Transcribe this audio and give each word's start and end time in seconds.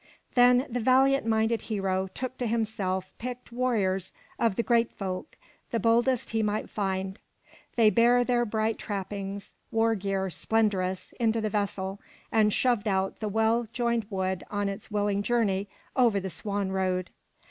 Then 0.33 0.65
the 0.67 0.79
valiant 0.79 1.27
minded 1.27 1.61
hero 1.61 2.07
took 2.15 2.35
to 2.39 2.47
himself 2.47 3.13
picked 3.19 3.51
warriors 3.51 4.13
of 4.39 4.55
the 4.55 4.63
Geat 4.63 4.91
folk, 4.91 5.35
the 5.69 5.79
boldest 5.79 6.31
he 6.31 6.41
might 6.41 6.71
find. 6.71 7.19
They 7.75 7.91
bare 7.91 8.23
their 8.23 8.43
bright 8.43 8.79
trap 8.79 9.09
pings, 9.11 9.53
war 9.69 9.93
gear 9.93 10.29
splendrous, 10.29 11.13
into 11.19 11.39
the 11.39 11.51
vessel, 11.51 12.01
and 12.31 12.51
shoved 12.51 12.87
out 12.87 13.19
the 13.19 13.29
well 13.29 13.67
joined 13.73 14.07
wood 14.09 14.43
on 14.49 14.69
its 14.69 14.89
willing 14.89 15.21
journey 15.21 15.67
over 15.95 16.19
the 16.19 16.31
swan 16.31 16.71
road. 16.71 17.11